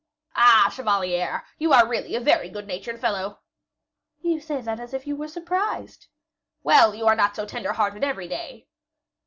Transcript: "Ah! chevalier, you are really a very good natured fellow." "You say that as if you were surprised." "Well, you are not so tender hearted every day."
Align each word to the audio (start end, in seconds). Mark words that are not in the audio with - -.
"Ah! 0.35 0.71
chevalier, 0.73 1.45
you 1.59 1.73
are 1.73 1.87
really 1.87 2.15
a 2.15 2.19
very 2.19 2.49
good 2.49 2.65
natured 2.65 2.99
fellow." 2.99 3.39
"You 4.23 4.39
say 4.39 4.59
that 4.59 4.79
as 4.79 4.95
if 4.95 5.05
you 5.05 5.15
were 5.15 5.27
surprised." 5.27 6.07
"Well, 6.63 6.95
you 6.95 7.05
are 7.05 7.15
not 7.15 7.35
so 7.35 7.45
tender 7.45 7.73
hearted 7.73 8.03
every 8.03 8.27
day." 8.27 8.65